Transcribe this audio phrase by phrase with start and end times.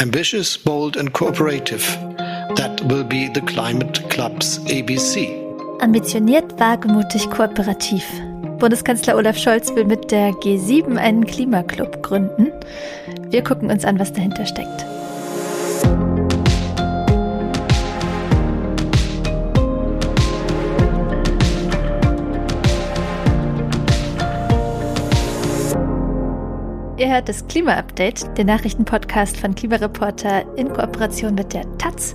[0.00, 1.86] Ambitious, bold and cooperative.
[2.56, 5.28] That will be the Climate Club's ABC.
[5.78, 8.02] Ambitioniert, wagemutig, kooperativ.
[8.58, 12.50] Bundeskanzler Olaf Scholz will mit der G7 einen Klimaclub gründen.
[13.30, 14.84] Wir gucken uns an, was dahinter steckt.
[26.96, 32.14] Ihr hört das Klima-Update, den Nachrichtenpodcast von Klimareporter in Kooperation mit der Taz.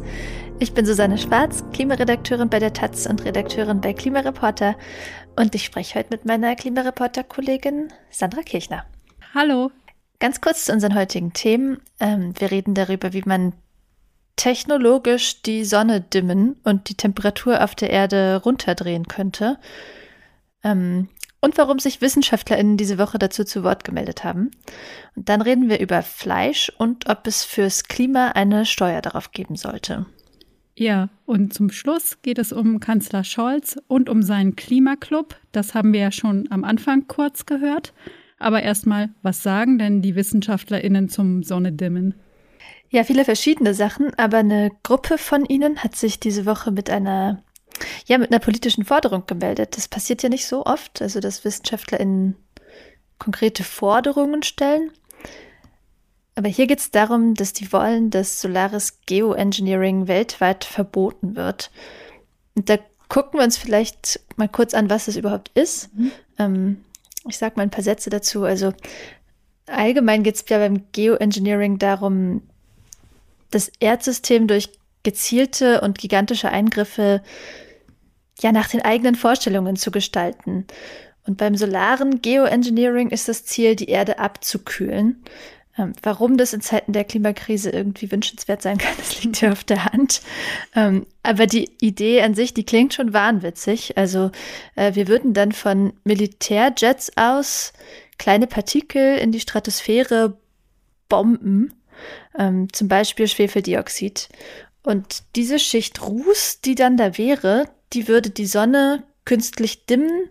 [0.60, 4.78] Ich bin Susanne Schwarz, Klimaredakteurin bei der Taz und Redakteurin bei Klimareporter.
[5.36, 8.86] Und ich spreche heute mit meiner Klimareporter-Kollegin Sandra Kirchner.
[9.34, 9.70] Hallo.
[10.20, 11.82] Ganz kurz zu unseren heutigen Themen.
[12.00, 13.52] Ähm, wir reden darüber, wie man
[14.38, 19.60] technologisch die Sonne dimmen und die Temperatur auf der Erde runterdrehen könnte.
[20.64, 21.10] Ähm,
[21.42, 24.52] und warum sich WissenschaftlerInnen diese Woche dazu zu Wort gemeldet haben.
[25.16, 29.56] Und dann reden wir über Fleisch und ob es fürs Klima eine Steuer darauf geben
[29.56, 30.06] sollte.
[30.76, 35.36] Ja, und zum Schluss geht es um Kanzler Scholz und um seinen Klimaclub.
[35.52, 37.94] Das haben wir ja schon am Anfang kurz gehört.
[38.38, 42.16] Aber erstmal, was sagen denn die WissenschaftlerInnen zum Sonnedimmen?
[42.90, 47.44] Ja, viele verschiedene Sachen, aber eine Gruppe von ihnen hat sich diese Woche mit einer
[48.06, 49.78] ja, mit einer politischen Forderung gemeldet.
[49.78, 52.36] Das passiert ja nicht so oft, also dass WissenschaftlerInnen
[53.18, 54.92] konkrete Forderungen stellen.
[56.36, 61.70] Aber hier geht es darum, dass die wollen, dass solares Geoengineering weltweit verboten wird.
[62.56, 62.78] Und da
[63.10, 65.94] gucken wir uns vielleicht mal kurz an, was es überhaupt ist.
[65.94, 66.12] Mhm.
[66.38, 66.86] Ähm,
[67.28, 68.44] ich sage mal ein paar Sätze dazu.
[68.44, 68.74] Also
[69.66, 72.42] allgemein geht es ja beim Geoengineering darum,
[73.52, 74.70] das Erdsystem durch
[75.04, 77.22] gezielte und gigantische Eingriffe
[78.42, 80.66] ja nach den eigenen Vorstellungen zu gestalten.
[81.26, 85.24] Und beim solaren Geoengineering ist das Ziel, die Erde abzukühlen.
[85.78, 89.64] Ähm, warum das in Zeiten der Klimakrise irgendwie wünschenswert sein kann, das liegt ja auf
[89.64, 90.22] der Hand.
[90.76, 93.98] Ähm, aber die Idee an sich, die klingt schon wahnwitzig.
[93.98, 94.32] Also
[94.76, 97.74] äh, wir würden dann von Militärjets aus
[98.18, 100.38] kleine Partikel in die Stratosphäre
[101.08, 101.74] bomben,
[102.38, 104.30] ähm, zum Beispiel Schwefeldioxid.
[104.84, 110.30] Und diese Schicht Ruß, die dann da wäre, die würde die Sonne künstlich dimmen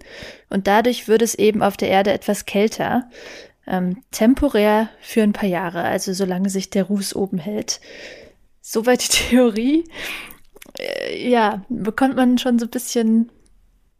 [0.50, 3.08] und dadurch würde es eben auf der Erde etwas kälter.
[3.66, 7.80] Ähm, temporär für ein paar Jahre, also solange sich der Ruß oben hält.
[8.62, 9.84] Soweit die Theorie.
[10.78, 13.30] Äh, ja, bekommt man schon so ein bisschen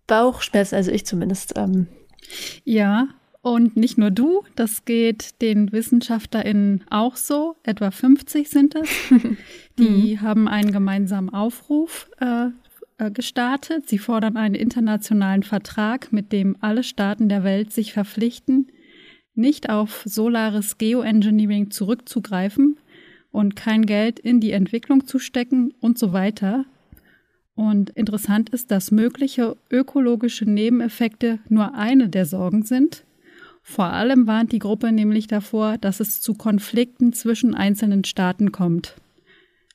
[0.07, 1.55] Bauchschmerzen, also ich zumindest.
[1.57, 1.87] Ähm.
[2.65, 3.09] Ja,
[3.43, 7.57] und nicht nur du, das geht den WissenschaftlerInnen auch so.
[7.63, 8.89] Etwa 50 sind es.
[9.79, 10.21] Die mhm.
[10.23, 12.51] haben einen gemeinsamen Aufruf äh, äh,
[12.99, 13.89] gestartet.
[13.89, 18.69] Sie fordern einen internationalen Vertrag, mit dem alle Staaten der Welt sich verpflichten,
[19.35, 22.77] nicht auf solares Geoengineering zurückzugreifen
[23.31, 26.65] und kein Geld in die Entwicklung zu stecken und so weiter.
[27.55, 33.05] Und interessant ist, dass mögliche ökologische Nebeneffekte nur eine der Sorgen sind.
[33.63, 38.95] Vor allem warnt die Gruppe nämlich davor, dass es zu Konflikten zwischen einzelnen Staaten kommt.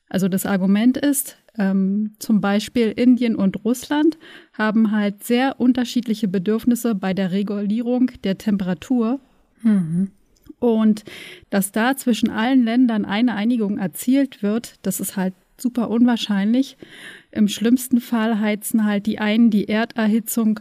[0.08, 4.18] Also das Argument ist, ähm, zum Beispiel Indien und Russland
[4.52, 9.20] haben halt sehr unterschiedliche Bedürfnisse bei der Regulierung der Temperatur.
[9.62, 10.10] Mhm.
[10.58, 11.04] Und
[11.50, 16.76] dass da zwischen allen Ländern eine Einigung erzielt wird, das ist halt super unwahrscheinlich.
[17.30, 20.60] Im schlimmsten Fall heizen halt die einen die Erderhitzung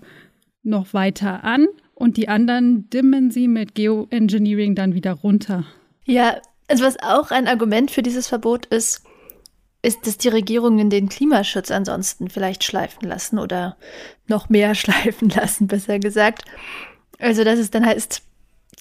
[0.63, 5.65] noch weiter an und die anderen dimmen sie mit Geoengineering dann wieder runter.
[6.05, 6.37] Ja,
[6.67, 9.03] also was auch ein Argument für dieses Verbot ist,
[9.83, 13.77] ist, dass die Regierungen den Klimaschutz ansonsten vielleicht schleifen lassen oder
[14.27, 16.45] noch mehr schleifen lassen, besser gesagt.
[17.19, 18.23] Also, dass es dann heißt,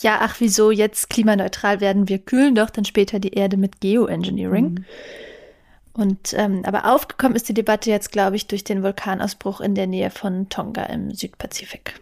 [0.01, 2.09] ja, ach, wieso jetzt klimaneutral werden?
[2.09, 4.71] Wir kühlen doch dann später die Erde mit Geoengineering.
[4.71, 4.85] Mhm.
[5.93, 9.87] Und ähm, aber aufgekommen ist die Debatte jetzt, glaube ich, durch den Vulkanausbruch in der
[9.87, 12.01] Nähe von Tonga im Südpazifik.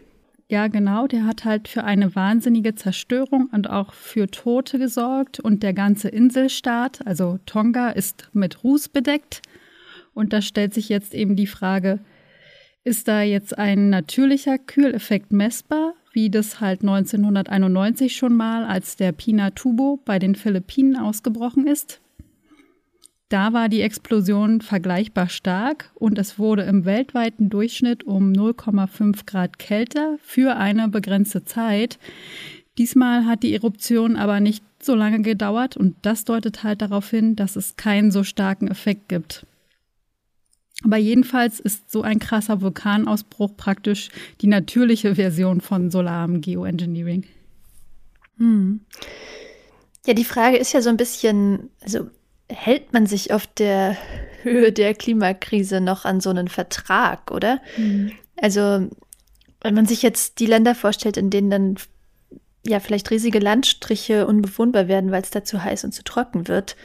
[0.51, 1.07] Ja, genau.
[1.07, 5.39] Der hat halt für eine wahnsinnige Zerstörung und auch für Tote gesorgt.
[5.39, 9.41] Und der ganze Inselstaat, also Tonga, ist mit Ruß bedeckt.
[10.13, 11.99] Und da stellt sich jetzt eben die Frage,
[12.83, 19.13] ist da jetzt ein natürlicher Kühleffekt messbar, wie das halt 1991 schon mal, als der
[19.13, 22.01] Pinatubo bei den Philippinen ausgebrochen ist?
[23.31, 29.57] Da war die Explosion vergleichbar stark und es wurde im weltweiten Durchschnitt um 0,5 Grad
[29.57, 31.97] kälter für eine begrenzte Zeit.
[32.77, 37.37] Diesmal hat die Eruption aber nicht so lange gedauert und das deutet halt darauf hin,
[37.37, 39.45] dass es keinen so starken Effekt gibt.
[40.83, 44.09] Aber jedenfalls ist so ein krasser Vulkanausbruch praktisch
[44.41, 47.23] die natürliche Version von solarem Geoengineering.
[48.35, 48.81] Hm.
[50.05, 52.09] Ja, die Frage ist ja so ein bisschen, also
[52.51, 53.97] hält man sich auf der
[54.43, 57.59] Höhe der Klimakrise noch an so einen Vertrag, oder?
[57.77, 58.11] Mhm.
[58.37, 58.87] Also,
[59.61, 61.75] wenn man sich jetzt die Länder vorstellt, in denen dann
[62.65, 66.75] ja vielleicht riesige Landstriche unbewohnbar werden, weil es da zu heiß und zu trocken wird.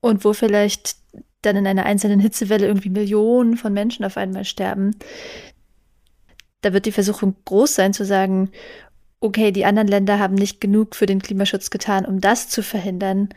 [0.00, 0.96] Und wo vielleicht
[1.42, 4.96] dann in einer einzelnen Hitzewelle irgendwie Millionen von Menschen auf einmal sterben.
[6.60, 8.50] Da wird die Versuchung groß sein zu sagen,
[9.20, 13.30] okay, die anderen Länder haben nicht genug für den Klimaschutz getan, um das zu verhindern.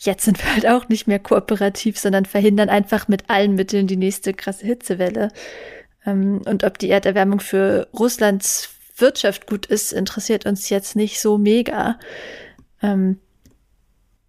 [0.00, 3.96] Jetzt sind wir halt auch nicht mehr kooperativ, sondern verhindern einfach mit allen Mitteln die
[3.96, 5.32] nächste krasse Hitzewelle.
[6.06, 11.36] Ähm, und ob die Erderwärmung für Russlands Wirtschaft gut ist, interessiert uns jetzt nicht so
[11.36, 11.98] mega.
[12.80, 13.18] Ähm,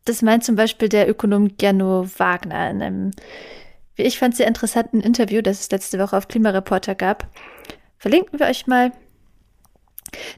[0.05, 3.11] das meint zum Beispiel der Ökonom Gernot Wagner in einem,
[3.95, 7.27] wie ich fand, sehr interessanten Interview, das es letzte Woche auf Klimareporter gab.
[7.99, 8.91] Verlinken wir euch mal.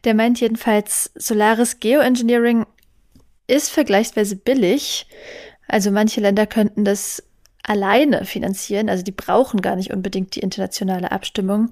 [0.04, 2.66] Der meint jedenfalls, solares Geoengineering
[3.47, 5.07] ist vergleichsweise billig.
[5.67, 7.23] Also manche Länder könnten das
[7.63, 11.71] alleine finanzieren, also die brauchen gar nicht unbedingt die internationale Abstimmung.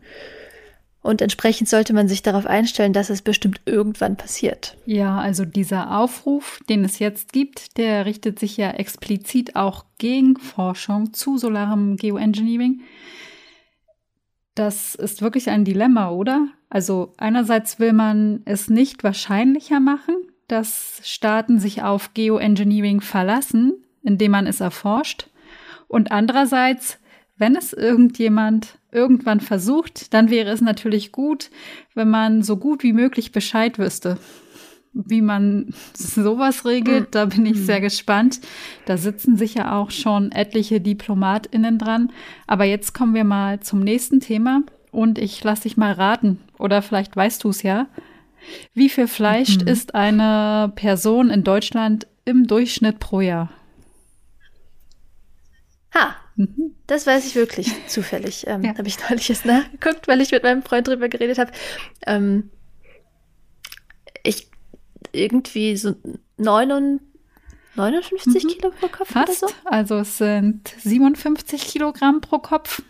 [1.01, 4.75] Und entsprechend sollte man sich darauf einstellen, dass es bestimmt irgendwann passiert.
[4.85, 10.37] Ja, also dieser Aufruf, den es jetzt gibt, der richtet sich ja explizit auch gegen
[10.37, 12.81] Forschung zu solarem Geoengineering.
[14.55, 16.49] Das ist wirklich ein Dilemma, oder?
[16.69, 20.15] Also einerseits will man es nicht wahrscheinlicher machen,
[20.51, 23.73] dass Staaten sich auf Geoengineering verlassen,
[24.03, 25.27] indem man es erforscht.
[25.87, 26.99] Und andererseits,
[27.37, 31.49] wenn es irgendjemand irgendwann versucht, dann wäre es natürlich gut,
[31.95, 34.17] wenn man so gut wie möglich Bescheid wüsste.
[34.93, 38.39] Wie man sowas regelt, da bin ich sehr gespannt.
[38.85, 42.11] Da sitzen sicher auch schon etliche DiplomatInnen dran.
[42.47, 46.39] Aber jetzt kommen wir mal zum nächsten Thema und ich lasse dich mal raten.
[46.57, 47.87] Oder vielleicht weißt du es ja.
[48.73, 49.67] Wie viel Fleisch mhm.
[49.67, 53.49] isst eine Person in Deutschland im Durchschnitt pro Jahr?
[55.93, 56.73] Ha, Mhm.
[56.87, 58.47] Das weiß ich wirklich zufällig.
[58.47, 58.77] Ähm, ja.
[58.77, 61.51] Habe ich neulich erst nachgeguckt, weil ich mit meinem Freund drüber geredet habe.
[62.07, 62.49] Ähm,
[64.23, 64.49] ich
[65.11, 65.95] irgendwie so
[66.37, 67.05] 59,
[67.75, 68.47] 59 mhm.
[68.47, 69.43] Kilo pro Kopf Fast.
[69.43, 69.55] oder so?
[69.65, 72.81] Also es sind 57 Kilogramm pro Kopf.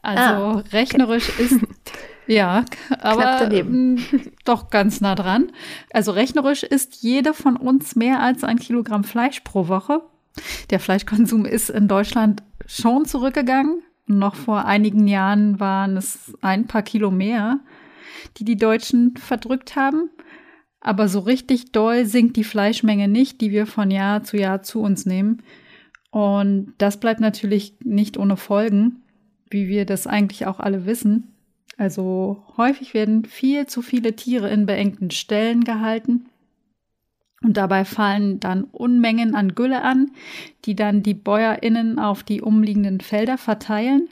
[0.00, 1.44] Also ah, rechnerisch okay.
[1.44, 1.60] ist
[2.26, 2.64] ja,
[3.00, 3.48] aber
[4.44, 5.52] doch ganz nah dran.
[5.92, 10.02] Also rechnerisch ist jede von uns mehr als ein Kilogramm Fleisch pro Woche.
[10.70, 13.82] Der Fleischkonsum ist in Deutschland schon zurückgegangen.
[14.06, 17.60] Noch vor einigen Jahren waren es ein paar Kilo mehr,
[18.36, 20.10] die die Deutschen verdrückt haben.
[20.80, 24.82] Aber so richtig doll sinkt die Fleischmenge nicht, die wir von Jahr zu Jahr zu
[24.82, 25.42] uns nehmen.
[26.10, 29.02] Und das bleibt natürlich nicht ohne Folgen,
[29.50, 31.33] wie wir das eigentlich auch alle wissen.
[31.76, 36.26] Also häufig werden viel zu viele Tiere in beengten Stellen gehalten.
[37.42, 40.12] Und dabei fallen dann Unmengen an Gülle an,
[40.64, 44.08] die dann die BäuerInnen auf die umliegenden Felder verteilen.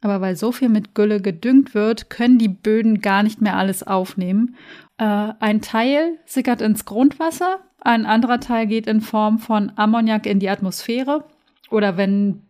[0.00, 3.84] Aber weil so viel mit Gülle gedüngt wird, können die Böden gar nicht mehr alles
[3.84, 4.56] aufnehmen.
[4.98, 10.38] Äh, ein Teil sickert ins Grundwasser, ein anderer Teil geht in Form von Ammoniak in
[10.38, 11.24] die Atmosphäre.
[11.70, 12.42] Oder wenn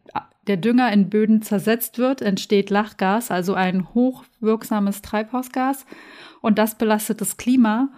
[0.46, 5.86] der Dünger in Böden zersetzt wird, entsteht Lachgas, also ein hochwirksames Treibhausgas.
[6.40, 7.90] Und das belastet das Klima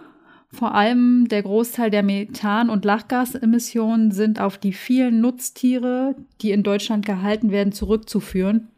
[0.55, 6.63] vor allem der Großteil der Methan- und Lachgasemissionen sind auf die vielen Nutztiere, die in
[6.63, 8.69] Deutschland gehalten werden, zurückzuführen.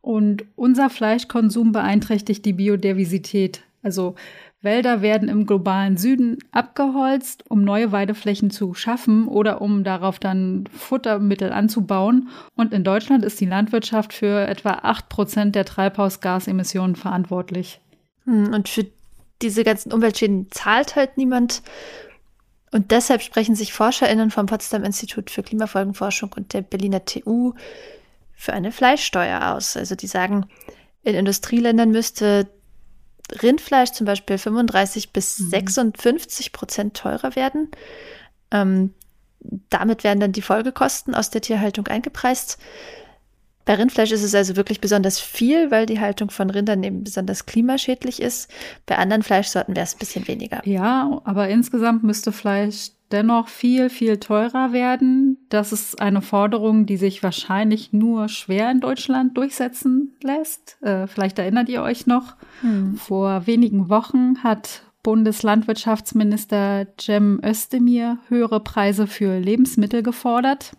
[0.00, 3.62] Und unser Fleischkonsum beeinträchtigt die Biodiversität.
[3.82, 4.14] Also
[4.62, 10.68] Wälder werden im globalen Süden abgeholzt, um neue Weideflächen zu schaffen oder um darauf dann
[10.72, 12.28] Futtermittel anzubauen.
[12.54, 17.80] Und in Deutschland ist die Landwirtschaft für etwa 8 Prozent der Treibhausgasemissionen verantwortlich.
[18.24, 18.86] Hm, und für
[19.42, 21.62] diese ganzen Umweltschäden zahlt halt niemand.
[22.70, 27.54] Und deshalb sprechen sich ForscherInnen vom Potsdam Institut für Klimafolgenforschung und der Berliner TU
[28.32, 29.76] für eine Fleischsteuer aus.
[29.76, 30.46] Also die sagen,
[31.02, 32.48] in Industrieländern müsste
[33.42, 35.50] Rindfleisch zum Beispiel 35 bis mhm.
[35.50, 37.70] 56 Prozent teurer werden.
[38.50, 38.94] Ähm,
[39.70, 42.58] damit werden dann die Folgekosten aus der Tierhaltung eingepreist.
[43.64, 47.46] Bei Rindfleisch ist es also wirklich besonders viel, weil die Haltung von Rindern eben besonders
[47.46, 48.50] klimaschädlich ist.
[48.86, 50.60] Bei anderen Fleischsorten wäre es ein bisschen weniger.
[50.64, 55.36] Ja, aber insgesamt müsste Fleisch dennoch viel, viel teurer werden.
[55.48, 60.78] Das ist eine Forderung, die sich wahrscheinlich nur schwer in Deutschland durchsetzen lässt.
[60.82, 62.96] Äh, vielleicht erinnert ihr euch noch, hm.
[62.96, 70.72] vor wenigen Wochen hat Bundeslandwirtschaftsminister Cem Özdemir höhere Preise für Lebensmittel gefordert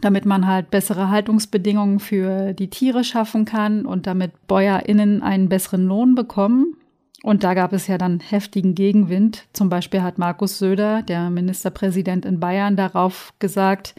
[0.00, 5.86] damit man halt bessere Haltungsbedingungen für die Tiere schaffen kann und damit BäuerInnen einen besseren
[5.86, 6.74] Lohn bekommen.
[7.22, 9.46] Und da gab es ja dann heftigen Gegenwind.
[9.52, 13.94] Zum Beispiel hat Markus Söder, der Ministerpräsident in Bayern, darauf gesagt,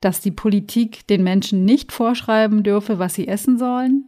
[0.00, 4.04] dass die Politik den Menschen nicht vorschreiben dürfe, was sie essen sollen.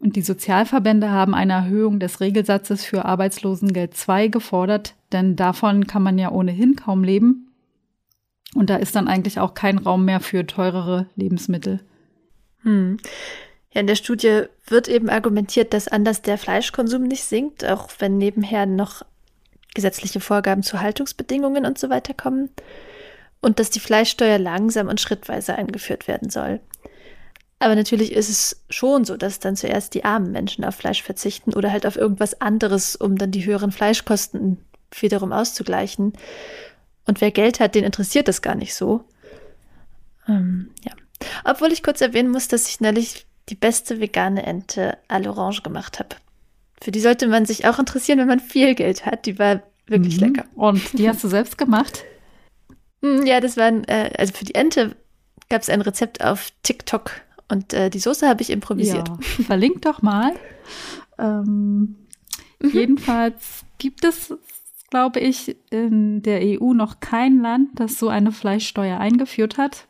[0.00, 6.02] Und die Sozialverbände haben eine Erhöhung des Regelsatzes für Arbeitslosengeld II gefordert, denn davon kann
[6.02, 7.47] man ja ohnehin kaum leben.
[8.54, 11.80] Und da ist dann eigentlich auch kein Raum mehr für teurere Lebensmittel.
[12.62, 12.98] Hm.
[13.70, 18.16] Ja, in der Studie wird eben argumentiert, dass anders der Fleischkonsum nicht sinkt, auch wenn
[18.16, 19.04] nebenher noch
[19.74, 22.50] gesetzliche Vorgaben zu Haltungsbedingungen und so weiter kommen
[23.40, 26.60] und dass die Fleischsteuer langsam und schrittweise eingeführt werden soll.
[27.60, 31.54] Aber natürlich ist es schon so, dass dann zuerst die armen Menschen auf Fleisch verzichten
[31.54, 34.58] oder halt auf irgendwas anderes, um dann die höheren Fleischkosten
[34.98, 36.12] wiederum auszugleichen.
[37.08, 39.02] Und wer Geld hat, den interessiert das gar nicht so.
[40.28, 40.92] Ähm, ja.
[41.44, 45.98] Obwohl ich kurz erwähnen muss, dass ich neulich die beste vegane Ente à l'Orange gemacht
[45.98, 46.16] habe.
[46.80, 49.24] Für die sollte man sich auch interessieren, wenn man viel Geld hat.
[49.24, 50.26] Die war wirklich mhm.
[50.28, 50.44] lecker.
[50.54, 52.04] Und die hast du selbst gemacht?
[53.02, 54.94] Hm, ja, das waren, äh, also für die Ente
[55.48, 57.10] gab es ein Rezept auf TikTok
[57.48, 59.08] und äh, die Soße habe ich improvisiert.
[59.08, 60.32] Ja, verlinkt doch mal.
[61.20, 61.96] Ähm,
[62.60, 62.70] mhm.
[62.70, 64.32] Jedenfalls gibt es,
[64.90, 69.86] glaube ich, in der EU noch kein Land, das so eine Fleischsteuer eingeführt hat.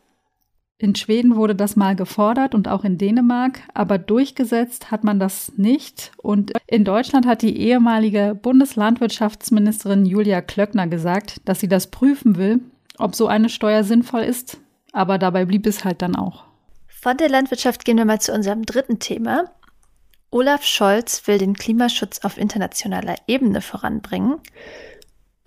[0.80, 5.52] In Schweden wurde das mal gefordert und auch in Dänemark, aber durchgesetzt hat man das
[5.56, 6.12] nicht.
[6.18, 12.60] Und in Deutschland hat die ehemalige Bundeslandwirtschaftsministerin Julia Klöckner gesagt, dass sie das prüfen will,
[12.96, 14.58] ob so eine Steuer sinnvoll ist.
[14.92, 16.44] Aber dabei blieb es halt dann auch.
[16.86, 19.50] Von der Landwirtschaft gehen wir mal zu unserem dritten Thema.
[20.30, 24.36] Olaf Scholz will den Klimaschutz auf internationaler Ebene voranbringen.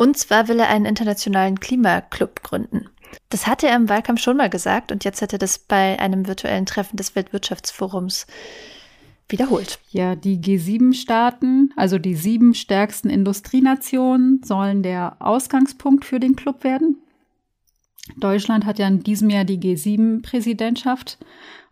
[0.01, 2.89] Und zwar will er einen internationalen Klimaclub gründen.
[3.29, 6.25] Das hatte er im Wahlkampf schon mal gesagt und jetzt hat er das bei einem
[6.25, 8.25] virtuellen Treffen des Weltwirtschaftsforums
[9.29, 9.77] wiederholt.
[9.91, 16.97] Ja, die G7-Staaten, also die sieben stärksten Industrienationen, sollen der Ausgangspunkt für den Club werden.
[18.17, 21.19] Deutschland hat ja in diesem Jahr die G7-Präsidentschaft.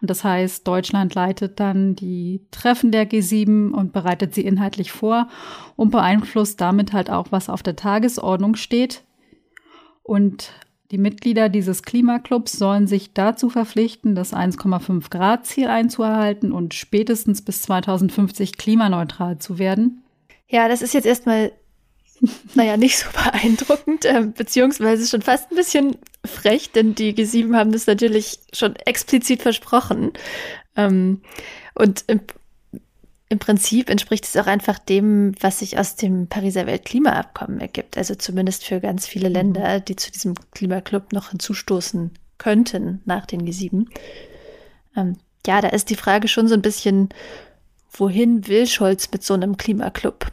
[0.01, 5.27] Und das heißt, Deutschland leitet dann die Treffen der G7 und bereitet sie inhaltlich vor
[5.75, 9.03] und beeinflusst damit halt auch, was auf der Tagesordnung steht.
[10.03, 10.53] Und
[10.91, 17.43] die Mitglieder dieses Klimaclubs sollen sich dazu verpflichten, das 1,5 Grad Ziel einzuerhalten und spätestens
[17.43, 20.01] bis 2050 klimaneutral zu werden.
[20.47, 21.51] Ja, das ist jetzt erstmal
[22.55, 27.71] naja, nicht so beeindruckend, äh, beziehungsweise schon fast ein bisschen frech, denn die G7 haben
[27.71, 30.11] das natürlich schon explizit versprochen.
[30.75, 31.21] Ähm,
[31.75, 32.21] und im,
[33.29, 37.97] im Prinzip entspricht es auch einfach dem, was sich aus dem Pariser Weltklimaabkommen ergibt.
[37.97, 39.35] Also zumindest für ganz viele mhm.
[39.35, 43.87] Länder, die zu diesem Klimaclub noch hinzustoßen könnten nach den G7.
[44.95, 47.09] Ähm, ja, da ist die Frage schon so ein bisschen,
[47.91, 50.31] wohin will Scholz mit so einem Klimaclub?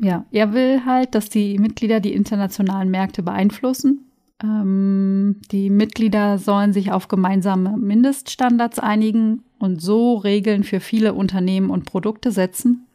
[0.00, 4.10] Ja, er will halt, dass die Mitglieder die internationalen Märkte beeinflussen.
[4.42, 11.70] Ähm, die Mitglieder sollen sich auf gemeinsame Mindeststandards einigen und so Regeln für viele Unternehmen
[11.70, 12.86] und Produkte setzen.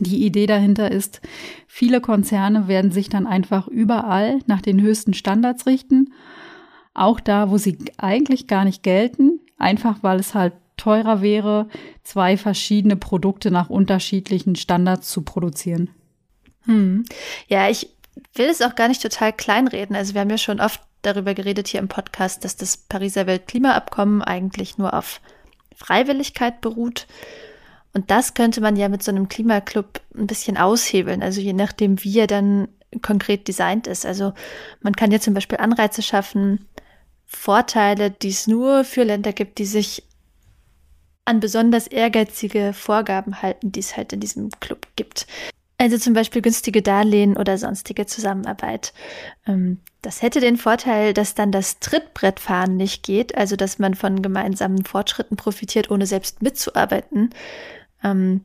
[0.00, 1.20] Die Idee dahinter ist,
[1.66, 6.12] viele Konzerne werden sich dann einfach überall nach den höchsten Standards richten,
[6.94, 11.68] auch da, wo sie eigentlich gar nicht gelten, einfach weil es halt teurer wäre,
[12.02, 15.90] zwei verschiedene Produkte nach unterschiedlichen Standards zu produzieren.
[16.64, 17.04] Hm.
[17.48, 17.90] Ja, ich
[18.34, 19.96] will es auch gar nicht total kleinreden.
[19.96, 24.22] Also wir haben ja schon oft darüber geredet hier im Podcast, dass das Pariser Weltklimaabkommen
[24.22, 25.20] eigentlich nur auf
[25.76, 27.06] Freiwilligkeit beruht.
[27.92, 32.02] Und das könnte man ja mit so einem Klimaclub ein bisschen aushebeln, also je nachdem,
[32.02, 32.68] wie er dann
[33.02, 34.04] konkret designt ist.
[34.04, 34.32] Also
[34.80, 36.66] man kann ja zum Beispiel Anreize schaffen,
[37.24, 40.04] Vorteile, die es nur für Länder gibt, die sich
[41.24, 45.26] an besonders ehrgeizige Vorgaben halten, die es halt in diesem Club gibt.
[45.76, 48.92] Also zum Beispiel günstige Darlehen oder sonstige Zusammenarbeit.
[49.46, 54.22] Ähm, das hätte den Vorteil, dass dann das Trittbrettfahren nicht geht, also dass man von
[54.22, 57.30] gemeinsamen Fortschritten profitiert, ohne selbst mitzuarbeiten.
[58.04, 58.44] Ähm,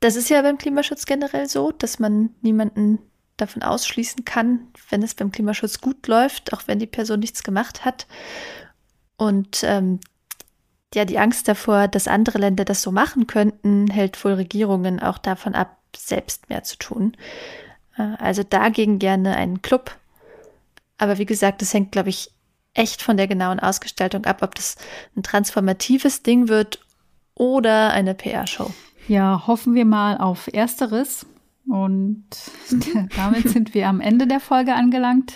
[0.00, 2.98] das ist ja beim Klimaschutz generell so, dass man niemanden
[3.36, 7.84] davon ausschließen kann, wenn es beim Klimaschutz gut läuft, auch wenn die Person nichts gemacht
[7.84, 8.06] hat.
[9.16, 10.00] Und ähm,
[10.94, 15.18] ja, die Angst davor, dass andere Länder das so machen könnten, hält wohl Regierungen auch
[15.18, 17.16] davon ab, selbst mehr zu tun.
[17.96, 19.96] Äh, also dagegen gerne einen Club.
[20.98, 22.32] Aber wie gesagt, das hängt, glaube ich,
[22.74, 24.76] echt von der genauen Ausgestaltung ab, ob das
[25.16, 26.80] ein transformatives Ding wird
[27.34, 28.70] oder eine PR-Show.
[29.08, 31.26] Ja, hoffen wir mal auf Ersteres.
[31.66, 32.26] Und
[33.16, 35.34] damit sind wir am Ende der Folge angelangt.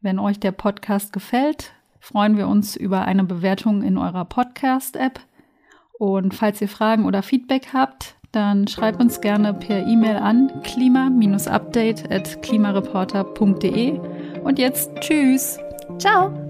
[0.00, 5.20] Wenn euch der Podcast gefällt, freuen wir uns über eine Bewertung in eurer Podcast-App.
[5.98, 12.10] Und falls ihr Fragen oder Feedback habt, dann schreib uns gerne per E-Mail an klima-update
[12.10, 14.00] at klimareporter.de.
[14.42, 15.58] Und jetzt tschüss.
[15.98, 16.49] Ciao.